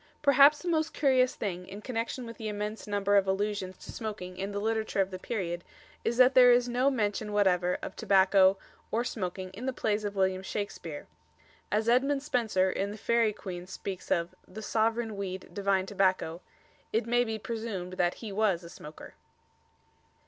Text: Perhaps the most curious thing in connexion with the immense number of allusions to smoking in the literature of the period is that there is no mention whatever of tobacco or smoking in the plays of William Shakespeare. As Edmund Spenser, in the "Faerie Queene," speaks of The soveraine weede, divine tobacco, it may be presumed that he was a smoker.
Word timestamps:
Perhaps 0.23 0.63
the 0.63 0.67
most 0.67 0.95
curious 0.95 1.35
thing 1.35 1.67
in 1.67 1.79
connexion 1.79 2.25
with 2.25 2.37
the 2.37 2.47
immense 2.47 2.87
number 2.87 3.17
of 3.17 3.27
allusions 3.27 3.77
to 3.77 3.91
smoking 3.91 4.35
in 4.35 4.51
the 4.51 4.57
literature 4.59 4.99
of 4.99 5.11
the 5.11 5.19
period 5.19 5.63
is 6.03 6.17
that 6.17 6.33
there 6.33 6.51
is 6.51 6.67
no 6.67 6.89
mention 6.89 7.31
whatever 7.31 7.77
of 7.83 7.95
tobacco 7.95 8.57
or 8.89 9.03
smoking 9.03 9.51
in 9.51 9.67
the 9.67 9.71
plays 9.73 10.03
of 10.03 10.15
William 10.15 10.41
Shakespeare. 10.41 11.05
As 11.71 11.87
Edmund 11.87 12.23
Spenser, 12.23 12.71
in 12.71 12.89
the 12.89 12.97
"Faerie 12.97 13.31
Queene," 13.31 13.67
speaks 13.67 14.09
of 14.09 14.33
The 14.47 14.63
soveraine 14.63 15.15
weede, 15.17 15.53
divine 15.53 15.85
tobacco, 15.85 16.41
it 16.91 17.05
may 17.05 17.23
be 17.23 17.37
presumed 17.37 17.93
that 17.93 18.15
he 18.15 18.31
was 18.31 18.63
a 18.63 18.69
smoker. 18.71 19.13